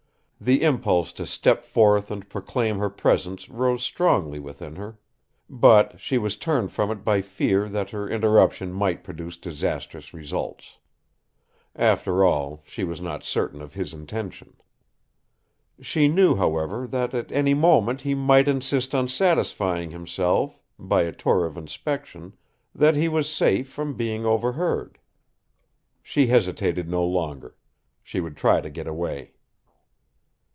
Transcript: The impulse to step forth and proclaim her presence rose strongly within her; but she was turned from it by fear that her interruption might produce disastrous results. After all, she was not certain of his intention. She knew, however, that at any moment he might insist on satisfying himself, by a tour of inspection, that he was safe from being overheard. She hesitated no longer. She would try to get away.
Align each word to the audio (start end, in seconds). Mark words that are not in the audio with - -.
The 0.43 0.63
impulse 0.63 1.13
to 1.13 1.27
step 1.27 1.63
forth 1.63 2.09
and 2.09 2.27
proclaim 2.27 2.79
her 2.79 2.89
presence 2.89 3.47
rose 3.47 3.83
strongly 3.83 4.39
within 4.39 4.75
her; 4.75 4.97
but 5.47 5.99
she 6.01 6.17
was 6.17 6.35
turned 6.35 6.71
from 6.71 6.89
it 6.89 7.05
by 7.05 7.21
fear 7.21 7.69
that 7.69 7.91
her 7.91 8.09
interruption 8.09 8.73
might 8.73 9.03
produce 9.03 9.37
disastrous 9.37 10.15
results. 10.15 10.79
After 11.75 12.23
all, 12.23 12.63
she 12.65 12.83
was 12.83 12.99
not 12.99 13.23
certain 13.23 13.61
of 13.61 13.75
his 13.75 13.93
intention. 13.93 14.55
She 15.79 16.07
knew, 16.07 16.33
however, 16.35 16.87
that 16.87 17.13
at 17.13 17.31
any 17.31 17.53
moment 17.53 18.01
he 18.01 18.15
might 18.15 18.47
insist 18.47 18.95
on 18.95 19.07
satisfying 19.09 19.91
himself, 19.91 20.63
by 20.79 21.03
a 21.03 21.11
tour 21.11 21.45
of 21.45 21.55
inspection, 21.55 22.33
that 22.73 22.95
he 22.95 23.07
was 23.07 23.31
safe 23.31 23.69
from 23.69 23.93
being 23.95 24.25
overheard. 24.25 24.97
She 26.01 26.25
hesitated 26.25 26.89
no 26.89 27.05
longer. 27.05 27.55
She 28.01 28.19
would 28.19 28.35
try 28.35 28.59
to 28.59 28.71
get 28.71 28.87
away. 28.87 29.33